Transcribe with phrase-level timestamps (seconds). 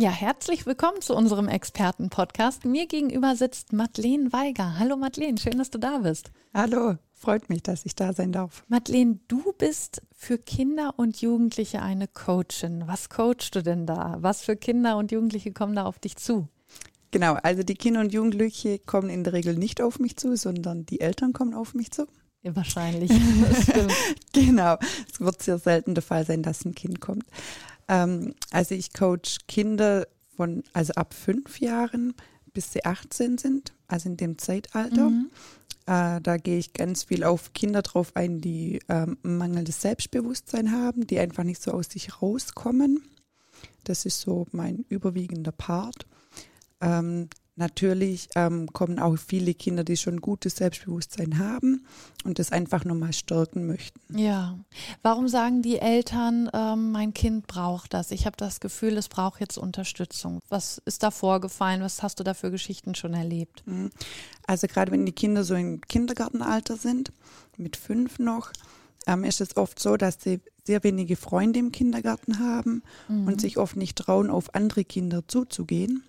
[0.00, 2.64] Ja, herzlich willkommen zu unserem Experten-Podcast.
[2.64, 4.78] Mir gegenüber sitzt Madeleine Weiger.
[4.78, 6.30] Hallo Madeleine, schön, dass du da bist.
[6.54, 8.64] Hallo, freut mich, dass ich da sein darf.
[8.68, 12.84] Madeleine, du bist für Kinder und Jugendliche eine Coachin.
[12.86, 14.18] Was coachst du denn da?
[14.20, 16.46] Was für Kinder und Jugendliche kommen da auf dich zu?
[17.10, 20.86] Genau, also die Kinder und Jugendliche kommen in der Regel nicht auf mich zu, sondern
[20.86, 22.06] die Eltern kommen auf mich zu.
[22.42, 23.10] Ja, wahrscheinlich.
[24.32, 24.76] genau,
[25.12, 27.24] es wird sehr selten der Fall sein, dass ein Kind kommt.
[27.88, 30.06] Ähm, also ich coach Kinder
[30.36, 32.14] von, also ab fünf Jahren
[32.58, 35.10] bis sie 18 sind, also in dem Zeitalter.
[35.10, 35.30] Mhm.
[35.86, 41.06] Äh, da gehe ich ganz viel auf Kinder drauf ein, die ähm, mangelndes Selbstbewusstsein haben,
[41.06, 43.04] die einfach nicht so aus sich rauskommen.
[43.84, 46.06] Das ist so mein überwiegender Part.
[46.80, 47.28] Ähm,
[47.58, 51.84] Natürlich ähm, kommen auch viele Kinder, die schon gutes Selbstbewusstsein haben
[52.22, 54.16] und das einfach nochmal stärken möchten.
[54.16, 54.56] Ja.
[55.02, 58.12] Warum sagen die Eltern, ähm, mein Kind braucht das?
[58.12, 60.38] Ich habe das Gefühl, es braucht jetzt Unterstützung.
[60.48, 61.82] Was ist da vorgefallen?
[61.82, 63.64] Was hast du da für Geschichten schon erlebt?
[63.66, 63.90] Mhm.
[64.46, 67.10] Also gerade wenn die Kinder so im Kindergartenalter sind,
[67.56, 68.52] mit fünf noch,
[69.08, 73.26] ähm, ist es oft so, dass sie sehr wenige Freunde im Kindergarten haben mhm.
[73.26, 76.04] und sich oft nicht trauen, auf andere Kinder zuzugehen.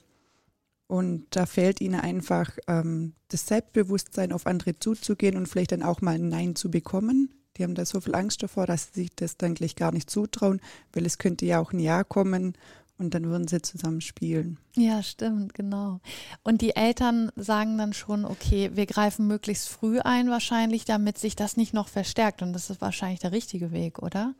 [0.89, 6.01] Und da fehlt ihnen einfach ähm, das Selbstbewusstsein, auf andere zuzugehen und vielleicht dann auch
[6.01, 7.29] mal ein Nein zu bekommen.
[7.55, 10.09] Die haben da so viel Angst davor, dass sie sich das dann gleich gar nicht
[10.09, 10.59] zutrauen,
[10.91, 12.53] weil es könnte ja auch ein Ja kommen
[12.97, 14.57] und dann würden sie zusammen spielen.
[14.75, 15.99] Ja, stimmt, genau.
[16.41, 21.35] Und die Eltern sagen dann schon, okay, wir greifen möglichst früh ein wahrscheinlich, damit sich
[21.35, 22.41] das nicht noch verstärkt.
[22.41, 24.33] Und das ist wahrscheinlich der richtige Weg, oder?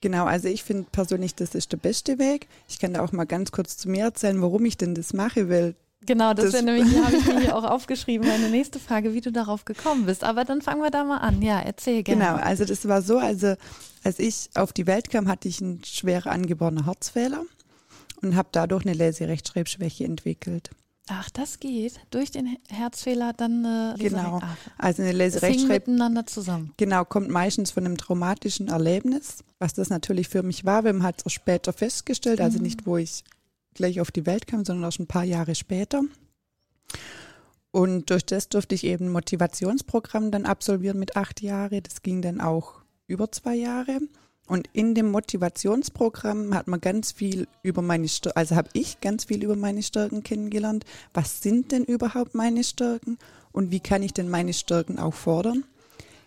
[0.00, 2.48] Genau, also ich finde persönlich, das ist der beste Weg.
[2.68, 5.48] Ich kann da auch mal ganz kurz zu mir erzählen, warum ich denn das mache,
[5.48, 5.76] weil
[6.06, 9.20] Genau, das, das wäre nämlich, habe ich mir hier auch aufgeschrieben, meine nächste Frage, wie
[9.20, 10.24] du darauf gekommen bist.
[10.24, 11.42] Aber dann fangen wir da mal an.
[11.42, 12.24] Ja, erzähl gerne.
[12.24, 13.54] Genau, also das war so, also
[14.02, 17.42] als ich auf die Welt kam, hatte ich einen schwer angeborenen Herzfehler
[18.22, 20.70] und habe dadurch eine Leserechtschreibschwäche entwickelt.
[21.08, 22.00] Ach, das geht.
[22.10, 24.40] Durch den Herzfehler dann eine Genau.
[24.78, 26.72] Also eine Leserechtschreib miteinander zusammen.
[26.78, 30.84] Genau, kommt meistens von einem traumatischen Erlebnis, was das natürlich für mich war.
[30.84, 32.64] Wir haben halt auch später festgestellt, also mhm.
[32.64, 33.22] nicht, wo ich
[33.74, 36.02] gleich auf die Welt kam, sondern auch schon ein paar Jahre später.
[37.70, 41.82] Und durch das durfte ich eben ein Motivationsprogramm dann absolvieren mit acht Jahren.
[41.82, 43.98] Das ging dann auch über zwei Jahre.
[44.46, 49.24] Und in dem Motivationsprogramm hat man ganz viel über meine Stärken, also habe ich ganz
[49.24, 50.84] viel über meine Stärken kennengelernt.
[51.14, 53.18] Was sind denn überhaupt meine Stärken
[53.52, 55.64] und wie kann ich denn meine Stärken auch fordern?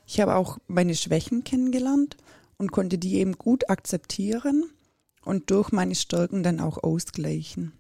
[0.08, 2.18] Ich habe auch meine Schwächen kennengelernt
[2.58, 4.66] und konnte die eben gut akzeptieren
[5.28, 7.74] und durch meine Stärken dann auch ausgleichen.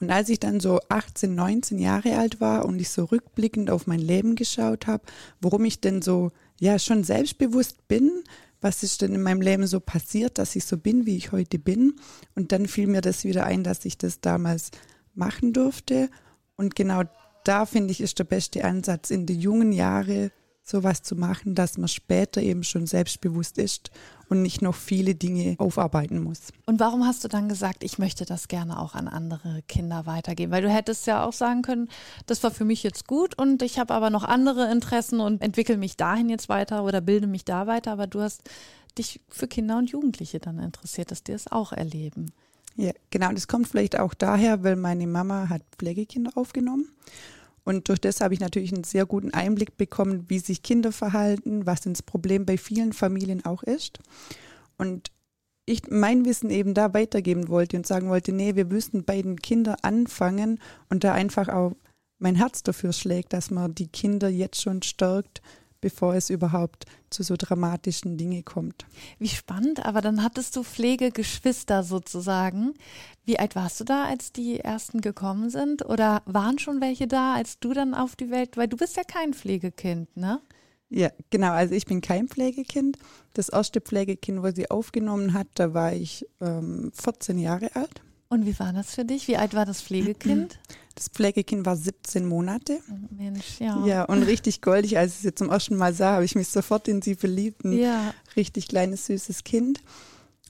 [0.00, 3.86] Und als ich dann so 18, 19 Jahre alt war und ich so rückblickend auf
[3.86, 5.04] mein Leben geschaut habe,
[5.40, 8.10] worum ich denn so ja schon selbstbewusst bin,
[8.60, 11.58] was ist denn in meinem Leben so passiert, dass ich so bin, wie ich heute
[11.58, 11.94] bin.
[12.34, 14.70] Und dann fiel mir das wieder ein, dass ich das damals
[15.14, 16.08] machen durfte.
[16.56, 17.02] Und genau
[17.44, 20.32] da finde ich, ist der beste Ansatz, in die jungen Jahre
[20.64, 23.90] sowas zu machen, dass man später eben schon selbstbewusst ist
[24.28, 26.52] und nicht noch viele Dinge aufarbeiten muss.
[26.66, 30.52] Und warum hast du dann gesagt, ich möchte das gerne auch an andere Kinder weitergeben?
[30.52, 31.88] Weil du hättest ja auch sagen können,
[32.26, 35.76] das war für mich jetzt gut und ich habe aber noch andere Interessen und entwickle
[35.76, 38.42] mich dahin jetzt weiter oder bilde mich da weiter, aber du hast
[38.96, 42.32] dich für Kinder und Jugendliche dann interessiert, dass die es auch erleben.
[42.76, 43.30] Ja, genau.
[43.32, 46.88] Das kommt vielleicht auch daher, weil meine Mama hat Pflegekinder aufgenommen
[47.64, 51.66] und durch das habe ich natürlich einen sehr guten Einblick bekommen, wie sich Kinder verhalten,
[51.66, 54.00] was das Problem bei vielen Familien auch ist.
[54.78, 55.12] Und
[55.64, 59.36] ich mein Wissen eben da weitergeben wollte und sagen wollte, nee, wir müssen bei den
[59.36, 60.58] Kindern anfangen
[60.90, 61.74] und da einfach auch
[62.18, 65.40] mein Herz dafür schlägt, dass man die Kinder jetzt schon stärkt,
[65.82, 68.86] bevor es überhaupt zu so dramatischen Dingen kommt.
[69.18, 72.72] Wie spannend, aber dann hattest du Pflegegeschwister sozusagen.
[73.26, 75.84] Wie alt warst du da, als die ersten gekommen sind?
[75.84, 79.04] Oder waren schon welche da, als du dann auf die Welt, weil du bist ja
[79.04, 80.40] kein Pflegekind, ne?
[80.88, 81.52] Ja, genau.
[81.52, 82.98] Also ich bin kein Pflegekind.
[83.32, 88.02] Das erste Pflegekind, wo sie aufgenommen hat, da war ich ähm, 14 Jahre alt.
[88.28, 89.26] Und wie war das für dich?
[89.26, 90.58] Wie alt war das Pflegekind?
[90.94, 92.80] Das Pflegekind war 17 Monate.
[92.90, 93.84] Oh, Mensch, ja.
[93.86, 94.98] Ja, und richtig goldig.
[94.98, 97.64] Als ich es jetzt zum ersten Mal sah, habe ich mich sofort in sie verliebt.
[97.64, 98.14] Ein ja.
[98.36, 99.80] richtig kleines, süßes Kind.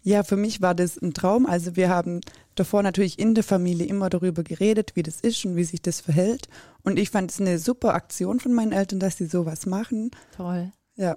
[0.03, 1.47] Ja, für mich war das ein Traum.
[1.47, 2.21] Also wir haben
[2.55, 6.01] davor natürlich in der Familie immer darüber geredet, wie das ist und wie sich das
[6.01, 6.49] verhält.
[6.83, 10.11] Und ich fand es eine super Aktion von meinen Eltern, dass sie sowas machen.
[10.37, 10.73] Toll.
[10.97, 11.15] Ja.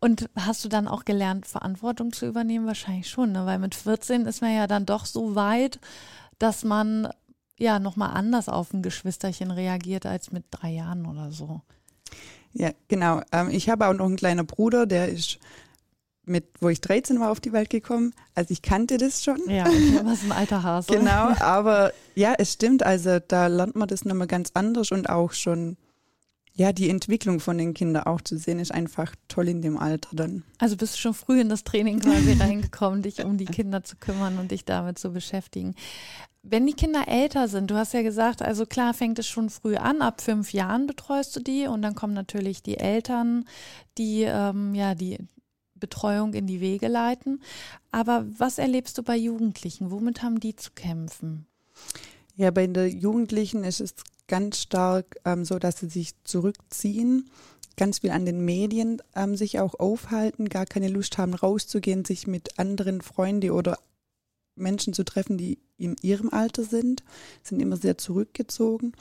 [0.00, 2.66] Und hast du dann auch gelernt, Verantwortung zu übernehmen?
[2.66, 3.46] Wahrscheinlich schon, ne?
[3.46, 5.80] weil mit 14 ist man ja dann doch so weit,
[6.38, 7.08] dass man
[7.58, 11.60] ja nochmal anders auf ein Geschwisterchen reagiert als mit drei Jahren oder so.
[12.52, 13.22] Ja, genau.
[13.32, 15.38] Ähm, ich habe auch noch einen kleinen Bruder, der ist
[16.26, 18.14] mit, wo ich 13 war, auf die Welt gekommen.
[18.34, 19.38] Also ich kannte das schon.
[19.48, 19.66] Ja,
[20.04, 20.92] was ein alter Hase.
[20.92, 22.82] genau, aber ja, es stimmt.
[22.82, 25.76] Also da lernt man das nochmal ganz anders und auch schon,
[26.56, 30.10] ja, die Entwicklung von den Kindern auch zu sehen, ist einfach toll in dem Alter
[30.12, 30.44] dann.
[30.58, 33.96] Also bist du schon früh in das Training quasi reingekommen, dich um die Kinder zu
[33.96, 35.74] kümmern und dich damit zu beschäftigen.
[36.44, 39.76] Wenn die Kinder älter sind, du hast ja gesagt, also klar fängt es schon früh
[39.76, 43.46] an, ab fünf Jahren betreust du die und dann kommen natürlich die Eltern,
[43.98, 45.18] die ähm, ja die
[45.74, 47.42] Betreuung in die Wege leiten.
[47.90, 49.90] Aber was erlebst du bei Jugendlichen?
[49.90, 51.46] Womit haben die zu kämpfen?
[52.36, 53.94] Ja, bei den Jugendlichen ist es
[54.28, 57.30] ganz stark ähm, so, dass sie sich zurückziehen,
[57.76, 62.26] ganz viel an den Medien ähm, sich auch aufhalten, gar keine Lust haben, rauszugehen, sich
[62.26, 63.78] mit anderen Freunden oder
[64.56, 67.02] Menschen zu treffen, die in ihrem Alter sind,
[67.42, 68.92] sind immer sehr zurückgezogen.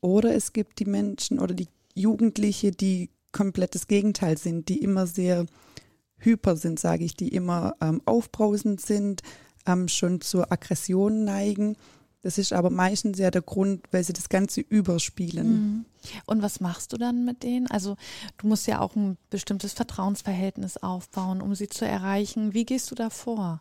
[0.00, 5.06] Oder es gibt die Menschen oder die Jugendliche, die komplett das Gegenteil sind, die immer
[5.06, 5.46] sehr
[6.18, 9.22] hyper sind, sage ich, die immer ähm, aufbrausend sind,
[9.66, 11.76] ähm, schon zur Aggression neigen.
[12.26, 15.48] Das ist aber meistens ja der Grund, weil sie das Ganze überspielen.
[15.48, 15.84] Mhm.
[16.26, 17.68] Und was machst du dann mit denen?
[17.68, 17.96] Also
[18.38, 22.52] du musst ja auch ein bestimmtes Vertrauensverhältnis aufbauen, um sie zu erreichen.
[22.52, 23.60] Wie gehst du da vor?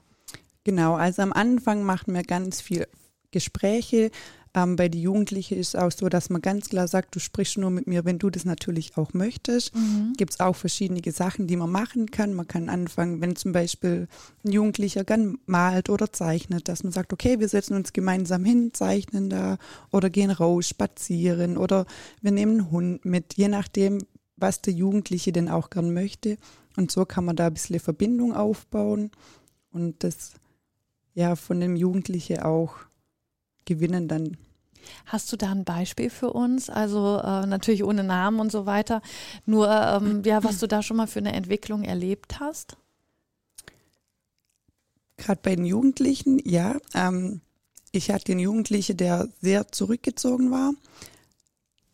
[0.63, 2.87] Genau, also am Anfang macht man ganz viel
[3.29, 4.09] Gespräche.
[4.55, 7.57] Ähm, bei den Jugendlichen ist es auch so, dass man ganz klar sagt, du sprichst
[7.57, 9.75] nur mit mir, wenn du das natürlich auch möchtest.
[9.75, 10.13] Mhm.
[10.15, 12.33] Gibt es auch verschiedene Sachen, die man machen kann.
[12.33, 14.07] Man kann anfangen, wenn zum Beispiel
[14.45, 18.71] ein Jugendlicher gern malt oder zeichnet, dass man sagt, okay, wir setzen uns gemeinsam hin,
[18.73, 19.57] zeichnen da
[19.91, 21.85] oder gehen raus, spazieren oder
[22.21, 23.99] wir nehmen einen Hund mit, je nachdem,
[24.37, 26.37] was der Jugendliche denn auch gern möchte.
[26.77, 29.11] Und so kann man da ein bisschen Verbindung aufbauen
[29.71, 30.31] und das
[31.13, 32.75] ja von dem Jugendlichen auch
[33.65, 34.37] gewinnen dann.
[35.05, 36.69] Hast du da ein Beispiel für uns?
[36.69, 39.01] Also äh, natürlich ohne Namen und so weiter.
[39.45, 42.77] Nur ähm, ja, was du da schon mal für eine Entwicklung erlebt hast?
[45.17, 46.75] Gerade bei den Jugendlichen, ja.
[46.93, 47.41] Ähm,
[47.91, 50.73] ich hatte einen Jugendlichen, der sehr zurückgezogen war,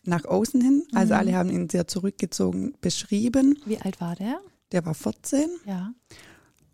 [0.03, 0.83] nach außen hin.
[0.93, 1.19] Also mhm.
[1.19, 3.59] alle haben ihn sehr zurückgezogen beschrieben.
[3.65, 4.39] Wie alt war der?
[4.71, 5.49] Der war 14.
[5.65, 5.93] Ja.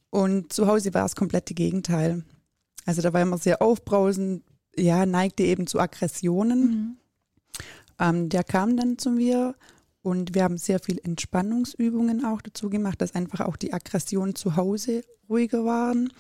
[0.09, 2.23] Und zu Hause war das komplette Gegenteil.
[2.85, 4.43] Also da war immer sehr aufbrausend,
[4.77, 6.59] ja, neigte eben zu Aggressionen.
[6.59, 6.97] Mhm.
[8.00, 9.56] Ähm, der kam dann zu mir
[10.01, 14.56] und wir haben sehr viel Entspannungsübungen auch dazu gemacht, dass einfach auch die Aggressionen zu
[14.56, 16.13] Hause ruhiger waren.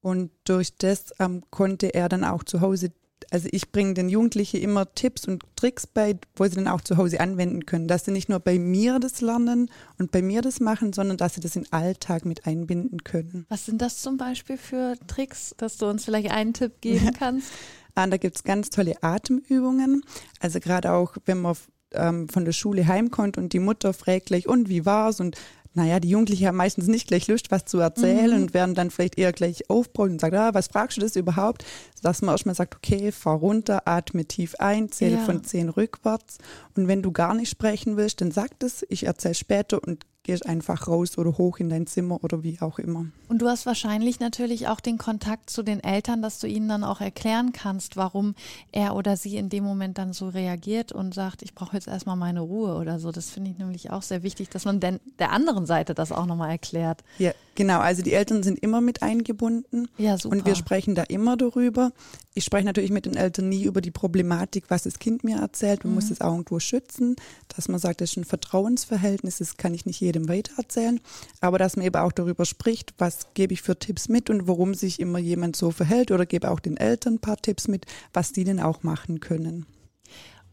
[0.00, 2.92] Und durch das ähm, konnte er dann auch zu Hause
[3.30, 6.96] also ich bringe den Jugendlichen immer Tipps und Tricks bei, wo sie dann auch zu
[6.96, 10.60] Hause anwenden können, dass sie nicht nur bei mir das lernen und bei mir das
[10.60, 13.46] machen, sondern dass sie das in den Alltag mit einbinden können.
[13.48, 17.52] Was sind das zum Beispiel für Tricks, dass du uns vielleicht einen Tipp geben kannst?
[17.98, 20.02] ah, da gibt es ganz tolle Atemübungen.
[20.40, 21.56] Also gerade auch, wenn man
[21.92, 25.20] ähm, von der Schule heimkommt und die Mutter fragt gleich, und wie war's?
[25.20, 25.36] Und
[25.78, 28.42] naja, die Jugendlichen haben meistens nicht gleich Lust, was zu erzählen mhm.
[28.42, 31.64] und werden dann vielleicht eher gleich aufbrüllen und sagen, ah, was fragst du das überhaupt?
[32.02, 35.24] Dass man erstmal sagt, okay, fahr runter, atme tief ein, zähle ja.
[35.24, 36.38] von zehn rückwärts.
[36.76, 40.44] Und wenn du gar nicht sprechen willst, dann sag das, ich erzähle später und gehst
[40.44, 43.06] einfach raus oder hoch in dein Zimmer oder wie auch immer.
[43.28, 46.84] Und du hast wahrscheinlich natürlich auch den Kontakt zu den Eltern, dass du ihnen dann
[46.84, 48.34] auch erklären kannst, warum
[48.70, 52.16] er oder sie in dem Moment dann so reagiert und sagt, ich brauche jetzt erstmal
[52.16, 53.10] meine Ruhe oder so.
[53.10, 56.26] Das finde ich nämlich auch sehr wichtig, dass man denn der anderen Seite das auch
[56.26, 57.04] nochmal erklärt.
[57.16, 57.78] Ja, genau.
[57.78, 59.88] Also die Eltern sind immer mit eingebunden.
[59.96, 60.36] Ja, super.
[60.36, 61.90] Und wir sprechen da immer darüber.
[62.38, 65.82] Ich spreche natürlich mit den Eltern nie über die Problematik, was das Kind mir erzählt.
[65.82, 65.94] Man mhm.
[65.96, 67.16] muss es auch irgendwo schützen,
[67.48, 71.00] dass man sagt, das ist ein Vertrauensverhältnis, das kann ich nicht jedem weitererzählen.
[71.40, 74.74] Aber dass man eben auch darüber spricht, was gebe ich für Tipps mit und warum
[74.74, 78.30] sich immer jemand so verhält oder gebe auch den Eltern ein paar Tipps mit, was
[78.30, 79.66] die denn auch machen können.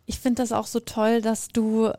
[0.06, 1.92] Ich finde das auch so toll, dass du,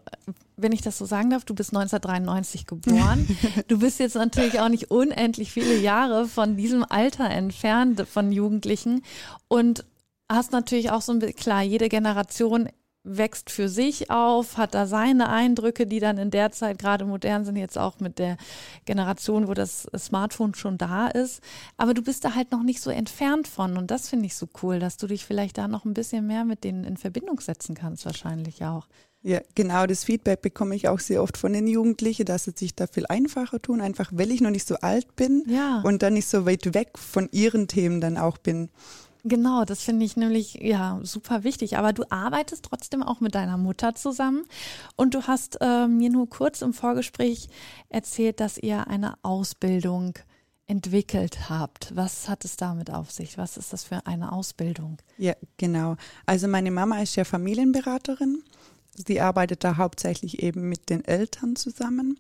[0.57, 3.27] wenn ich das so sagen darf, du bist 1993 geboren.
[3.69, 9.03] du bist jetzt natürlich auch nicht unendlich viele Jahre von diesem Alter entfernt von Jugendlichen
[9.49, 9.85] und
[10.31, 12.69] hast natürlich auch so ein bisschen, klar, jede Generation
[13.09, 17.45] wächst für sich auf, hat da seine Eindrücke, die dann in der Zeit gerade modern
[17.45, 18.37] sind, jetzt auch mit der
[18.85, 21.41] Generation, wo das Smartphone schon da ist.
[21.77, 24.49] Aber du bist da halt noch nicht so entfernt von und das finde ich so
[24.63, 27.75] cool, dass du dich vielleicht da noch ein bisschen mehr mit denen in Verbindung setzen
[27.75, 28.87] kannst, wahrscheinlich auch.
[29.23, 32.77] Ja, genau, das Feedback bekomme ich auch sehr oft von den Jugendlichen, dass sie sich
[32.77, 35.81] da viel einfacher tun, einfach weil ich noch nicht so alt bin Ja.
[35.83, 38.69] und dann nicht so weit weg von ihren Themen dann auch bin.
[39.29, 41.77] Genau, das finde ich nämlich ja super wichtig.
[41.77, 44.45] Aber du arbeitest trotzdem auch mit deiner Mutter zusammen
[44.95, 47.49] und du hast äh, mir nur kurz im Vorgespräch
[47.89, 50.15] erzählt, dass ihr eine Ausbildung
[50.69, 51.97] entwickelt habt.
[51.97, 53.37] Was hat es damit auf sich?
[53.37, 54.99] Was ist das für eine Ausbildung?
[55.19, 55.97] Ja, genau.
[56.25, 58.45] Also meine Mama ist ja Familienberaterin.
[58.95, 62.17] Sie arbeitet da hauptsächlich eben mit den Eltern zusammen.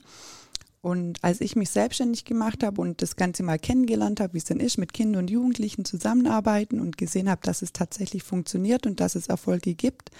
[0.86, 4.44] Und als ich mich selbstständig gemacht habe und das Ganze mal kennengelernt habe, wie es
[4.44, 9.00] denn ist, mit Kindern und Jugendlichen zusammenarbeiten und gesehen habe, dass es tatsächlich funktioniert und
[9.00, 10.12] dass es Erfolge gibt,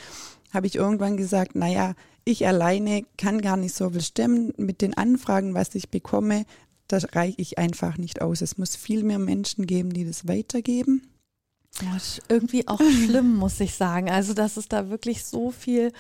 [0.53, 1.95] habe ich irgendwann gesagt, naja,
[2.25, 6.47] ich alleine kann gar nicht so viel stemmen mit den Anfragen, was ich bekomme.
[6.89, 8.41] Da reiche ich einfach nicht aus.
[8.41, 11.03] Es muss viel mehr Menschen geben, die das weitergeben.
[11.79, 14.11] Das ist irgendwie auch schlimm, muss ich sagen.
[14.11, 15.93] Also, dass es da wirklich so viel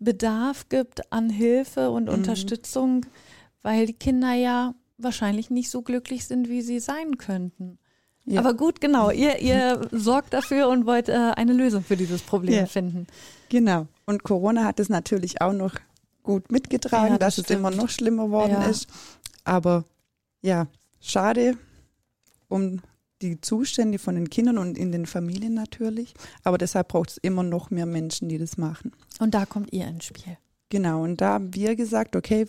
[0.00, 3.06] Bedarf gibt an Hilfe und Unterstützung,
[3.62, 7.78] weil die Kinder ja wahrscheinlich nicht so glücklich sind, wie sie sein könnten.
[8.26, 8.40] Ja.
[8.40, 12.54] Aber gut, genau, ihr, ihr sorgt dafür und wollt äh, eine Lösung für dieses Problem
[12.54, 12.66] Ja.
[12.66, 13.06] finden.
[13.48, 13.86] Genau.
[14.06, 15.74] Und Corona hat es natürlich auch noch
[16.22, 17.82] gut mitgetragen, Ja, das dass es immer stimmt.
[17.82, 18.66] noch schlimmer worden Ja.
[18.68, 18.88] ist.
[19.44, 19.84] Aber
[20.42, 20.66] ja,
[21.00, 21.56] schade
[22.48, 22.80] um
[23.22, 26.14] die Zustände von den Kindern und in den Familien natürlich.
[26.44, 28.92] Aber deshalb braucht es immer noch mehr Menschen, die das machen.
[29.18, 30.36] Und da kommt ihr ins Spiel.
[30.68, 31.02] Genau.
[31.02, 32.46] Und da haben wir gesagt, okay,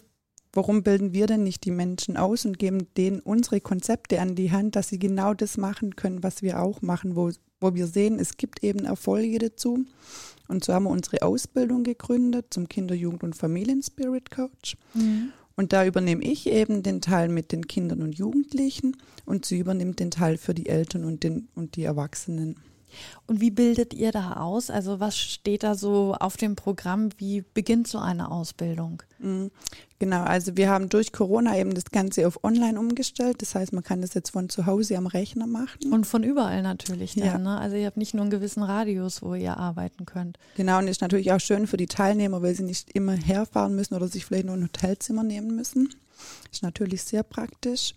[0.53, 4.51] warum bilden wir denn nicht die Menschen aus und geben denen unsere Konzepte an die
[4.51, 8.20] Hand, dass sie genau das machen können, was wir auch machen, wo, wo wir sehen,
[8.20, 9.86] es gibt eben Erfolge dazu.
[10.48, 14.75] Und so haben wir unsere Ausbildung gegründet zum Kinder-, Jugend- und Familien-Spirit Coach.
[15.55, 20.00] Und da übernehme ich eben den Teil mit den Kindern und Jugendlichen und sie übernimmt
[20.00, 22.55] den Teil für die Eltern und, den, und die Erwachsenen.
[23.27, 24.69] Und wie bildet ihr da aus?
[24.69, 27.10] Also was steht da so auf dem Programm?
[27.17, 29.03] Wie beginnt so eine Ausbildung?
[29.19, 29.51] Mhm.
[30.00, 33.41] Genau, also wir haben durch Corona eben das Ganze auf online umgestellt.
[33.41, 35.93] Das heißt, man kann das jetzt von zu Hause am Rechner machen.
[35.93, 37.38] Und von überall natürlich dann, Ja.
[37.38, 37.60] ne?
[37.60, 40.39] Also ihr habt nicht nur einen gewissen Radius, wo ihr arbeiten könnt.
[40.57, 43.93] Genau, und ist natürlich auch schön für die Teilnehmer, weil sie nicht immer herfahren müssen
[43.93, 45.93] oder sich vielleicht nur ein Hotelzimmer nehmen müssen.
[46.51, 47.93] Ist natürlich sehr praktisch.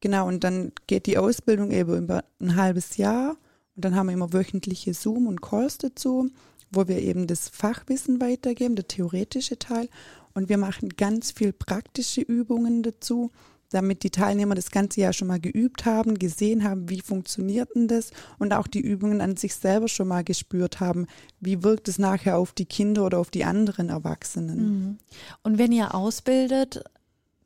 [0.00, 3.36] Genau, und dann geht die Ausbildung eben über ein halbes Jahr.
[3.76, 6.30] Und dann haben wir immer wöchentliche Zoom und Calls dazu,
[6.70, 9.88] wo wir eben das Fachwissen weitergeben, der theoretische Teil.
[10.34, 13.30] Und wir machen ganz viel praktische Übungen dazu,
[13.70, 17.88] damit die Teilnehmer das ganze Jahr schon mal geübt haben, gesehen haben, wie funktioniert denn
[17.88, 21.06] das und auch die Übungen an sich selber schon mal gespürt haben,
[21.40, 24.58] wie wirkt es nachher auf die Kinder oder auf die anderen Erwachsenen.
[24.58, 24.98] Mhm.
[25.42, 26.84] Und wenn ihr ausbildet,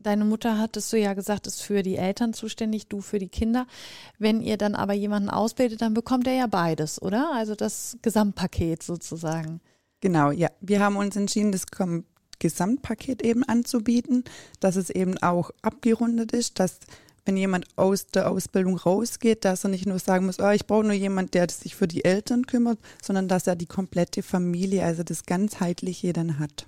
[0.03, 3.67] deine Mutter hattest du ja gesagt, ist für die Eltern zuständig, du für die Kinder.
[4.19, 7.31] Wenn ihr dann aber jemanden ausbildet, dann bekommt er ja beides, oder?
[7.35, 9.61] Also das Gesamtpaket sozusagen.
[10.01, 10.49] Genau, ja.
[10.61, 11.67] Wir haben uns entschieden, das
[12.39, 14.25] Gesamtpaket eben anzubieten,
[14.61, 16.81] dass es eben auch abgerundet ist, dass
[17.27, 20.85] wenn jemand aus der Ausbildung rausgeht, dass er nicht nur sagen muss, oh, ich brauche
[20.85, 25.03] nur jemand, der sich für die Eltern kümmert, sondern dass er die komplette Familie, also
[25.03, 26.67] das ganzheitliche dann hat.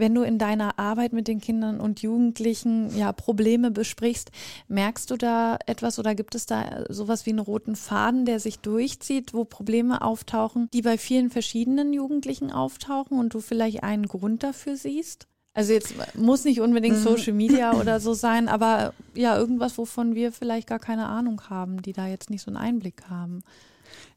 [0.00, 4.30] Wenn du in deiner Arbeit mit den Kindern und Jugendlichen ja Probleme besprichst,
[4.68, 8.58] merkst du da etwas oder gibt es da sowas wie einen roten Faden, der sich
[8.58, 14.42] durchzieht, wo Probleme auftauchen, die bei vielen verschiedenen Jugendlichen auftauchen und du vielleicht einen Grund
[14.42, 15.28] dafür siehst?
[15.52, 20.32] Also jetzt muss nicht unbedingt Social Media oder so sein, aber ja, irgendwas, wovon wir
[20.32, 23.42] vielleicht gar keine Ahnung haben, die da jetzt nicht so einen Einblick haben.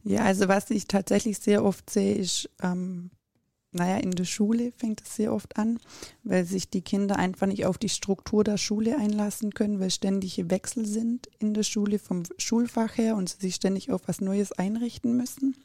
[0.04, 3.10] Ja, also was ich tatsächlich sehr oft sehe, ist, ähm,
[3.74, 5.80] naja, in der Schule fängt es sehr oft an,
[6.24, 10.50] weil sich die Kinder einfach nicht auf die Struktur der Schule einlassen können, weil ständige
[10.50, 14.52] Wechsel sind in der Schule vom Schulfach her und sie sich ständig auf was Neues
[14.52, 15.56] einrichten müssen.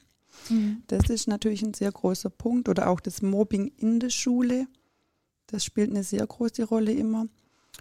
[0.87, 2.69] Das ist natürlich ein sehr großer Punkt.
[2.69, 4.67] Oder auch das Mobbing in der Schule.
[5.47, 7.27] Das spielt eine sehr große Rolle immer.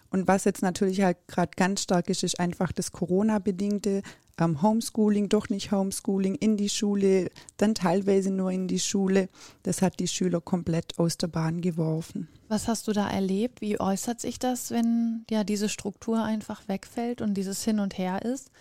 [0.09, 4.01] Und was jetzt natürlich halt gerade ganz stark ist, ist einfach das Corona-bedingte
[4.39, 9.29] ähm, Homeschooling, doch nicht Homeschooling, in die Schule, dann teilweise nur in die Schule.
[9.63, 12.27] Das hat die Schüler komplett aus der Bahn geworfen.
[12.47, 13.61] Was hast du da erlebt?
[13.61, 18.21] Wie äußert sich das, wenn ja diese Struktur einfach wegfällt und dieses Hin und Her
[18.23, 18.51] ist?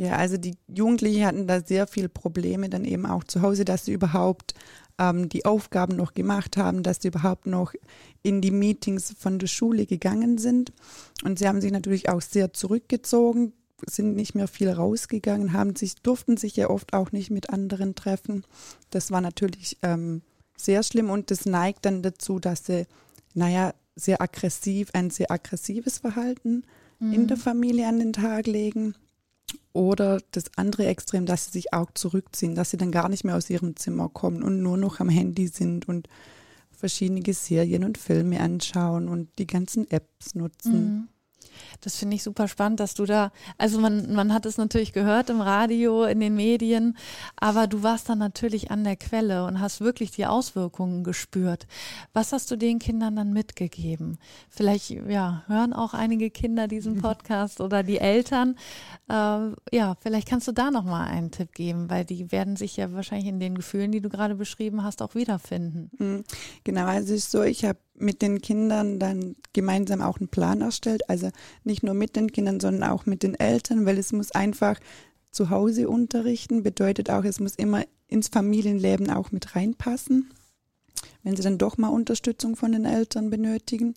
[0.00, 3.84] Ja, also die Jugendlichen hatten da sehr viele Probleme dann eben auch zu Hause, dass
[3.84, 4.54] sie überhaupt
[4.98, 7.74] ähm, die Aufgaben noch gemacht haben, dass sie überhaupt noch
[8.22, 10.72] in die Meetings von der Schule gegangen sind.
[11.22, 13.52] Und sie haben sich natürlich auch sehr zurückgezogen,
[13.86, 17.94] sind nicht mehr viel rausgegangen, haben sich, durften sich ja oft auch nicht mit anderen
[17.94, 18.46] treffen.
[18.88, 20.22] Das war natürlich ähm,
[20.56, 22.86] sehr schlimm und das neigt dann dazu, dass sie,
[23.34, 26.64] naja, sehr aggressiv, ein sehr aggressives Verhalten
[27.00, 28.94] in der Familie an den Tag legen.
[29.72, 33.36] Oder das andere Extrem, dass sie sich auch zurückziehen, dass sie dann gar nicht mehr
[33.36, 36.08] aus ihrem Zimmer kommen und nur noch am Handy sind und
[36.70, 40.84] verschiedene Serien und Filme anschauen und die ganzen Apps nutzen.
[40.84, 41.08] Mhm.
[41.80, 45.30] Das finde ich super spannend, dass du da, also man, man hat es natürlich gehört
[45.30, 46.96] im Radio, in den Medien,
[47.36, 51.66] aber du warst dann natürlich an der Quelle und hast wirklich die Auswirkungen gespürt.
[52.12, 54.18] Was hast du den Kindern dann mitgegeben?
[54.48, 58.56] Vielleicht, ja, hören auch einige Kinder diesen Podcast oder die Eltern.
[59.08, 62.92] Äh, ja, vielleicht kannst du da nochmal einen Tipp geben, weil die werden sich ja
[62.92, 65.90] wahrscheinlich in den Gefühlen, die du gerade beschrieben hast, auch wiederfinden.
[65.98, 66.24] Mhm.
[66.64, 70.60] Genau, also es ist so, ich habe mit den Kindern dann gemeinsam auch einen Plan
[70.60, 71.08] erstellt.
[71.08, 71.30] Also
[71.64, 74.78] nicht nur mit den Kindern, sondern auch mit den Eltern, weil es muss einfach
[75.30, 80.30] zu Hause unterrichten, bedeutet auch, es muss immer ins Familienleben auch mit reinpassen.
[81.22, 83.94] Wenn sie dann doch mal Unterstützung von den Eltern benötigen,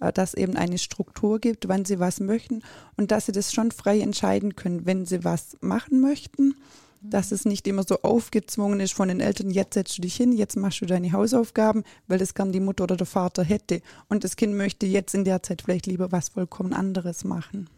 [0.00, 2.62] äh, dass eben eine Struktur gibt, wann sie was möchten
[2.96, 6.54] und dass sie das schon frei entscheiden können, wenn sie was machen möchten
[7.00, 10.32] dass es nicht immer so aufgezwungen ist von den Eltern, jetzt setzt du dich hin,
[10.32, 13.80] jetzt machst du deine Hausaufgaben, weil das gern die Mutter oder der Vater hätte.
[14.08, 17.68] Und das Kind möchte jetzt in der Zeit vielleicht lieber was vollkommen anderes machen.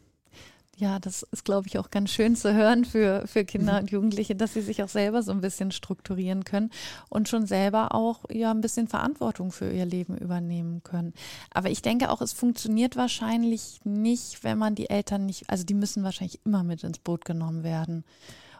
[0.78, 4.34] Ja, das ist, glaube ich, auch ganz schön zu hören für, für Kinder und Jugendliche,
[4.34, 6.70] dass sie sich auch selber so ein bisschen strukturieren können
[7.10, 11.12] und schon selber auch ja ein bisschen Verantwortung für ihr Leben übernehmen können.
[11.50, 15.74] Aber ich denke auch, es funktioniert wahrscheinlich nicht, wenn man die Eltern nicht, also die
[15.74, 18.04] müssen wahrscheinlich immer mit ins Boot genommen werden.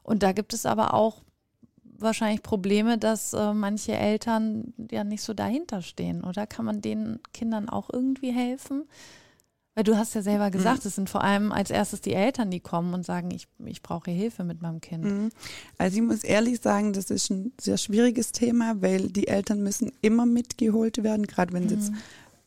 [0.03, 1.23] Und da gibt es aber auch
[1.99, 6.25] wahrscheinlich Probleme, dass äh, manche Eltern ja nicht so dahinter stehen.
[6.25, 8.85] Oder kann man den Kindern auch irgendwie helfen?
[9.75, 10.53] Weil du hast ja selber mhm.
[10.53, 10.89] gesagt, mhm.
[10.89, 14.11] es sind vor allem als erstes die Eltern, die kommen und sagen, ich, ich brauche
[14.11, 15.05] Hilfe mit meinem Kind.
[15.05, 15.31] Mhm.
[15.79, 19.93] Also ich muss ehrlich sagen, das ist ein sehr schwieriges Thema, weil die Eltern müssen
[20.03, 21.71] immer mitgeholt werden, gerade wenn mhm.
[21.71, 21.93] jetzt,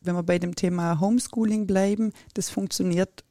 [0.02, 3.24] wenn wir bei dem Thema Homeschooling bleiben, das funktioniert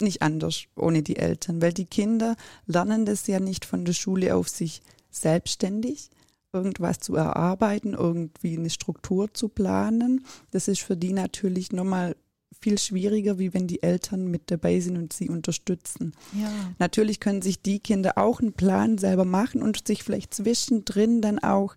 [0.00, 2.36] nicht anders ohne die Eltern, weil die Kinder
[2.66, 6.10] lernen das ja nicht von der Schule auf sich selbstständig,
[6.52, 10.24] irgendwas zu erarbeiten, irgendwie eine Struktur zu planen.
[10.50, 12.16] Das ist für die natürlich nochmal
[12.60, 16.14] viel schwieriger, wie wenn die Eltern mit dabei sind und sie unterstützen.
[16.32, 16.50] Ja.
[16.78, 21.40] Natürlich können sich die Kinder auch einen Plan selber machen und sich vielleicht zwischendrin dann
[21.40, 21.74] auch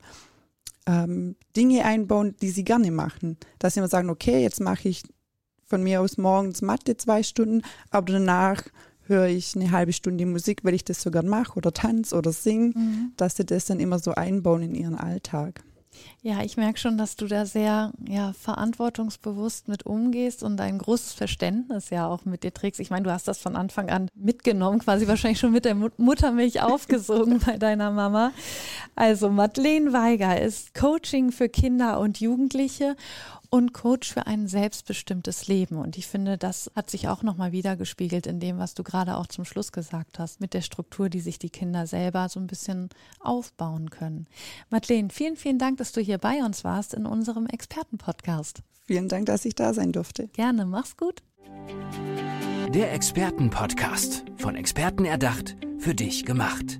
[0.86, 3.38] ähm, Dinge einbauen, die sie gerne machen.
[3.59, 5.03] Dass sie immer sagen, okay, jetzt mache ich
[5.67, 8.63] von mir aus morgens Mathe zwei Stunden, aber danach
[9.03, 12.32] höre ich eine halbe Stunde Musik, weil ich das so gern mache oder tanze oder
[12.32, 13.12] singe, mhm.
[13.17, 15.63] dass sie das dann immer so einbauen in ihren Alltag.
[16.21, 21.13] Ja, ich merke schon, dass du da sehr ja, verantwortungsbewusst mit umgehst und ein großes
[21.13, 22.80] Verständnis ja auch mit dir trägst.
[22.80, 26.62] Ich meine, du hast das von Anfang an mitgenommen, quasi wahrscheinlich schon mit der Muttermilch
[26.62, 28.32] aufgesogen bei deiner Mama.
[28.95, 32.95] Also Madeleine Weiger ist Coaching für Kinder und Jugendliche
[33.49, 35.77] und Coach für ein selbstbestimmtes Leben.
[35.77, 39.27] Und ich finde, das hat sich auch nochmal wiedergespiegelt in dem, was du gerade auch
[39.27, 42.89] zum Schluss gesagt hast, mit der Struktur, die sich die Kinder selber so ein bisschen
[43.19, 44.27] aufbauen können.
[44.69, 48.62] Madeleine, vielen, vielen Dank, dass du hier bei uns warst in unserem Expertenpodcast.
[48.86, 50.27] Vielen Dank, dass ich da sein durfte.
[50.29, 51.21] Gerne, mach's gut.
[52.73, 56.79] Der Expertenpodcast, von Experten erdacht, für dich gemacht.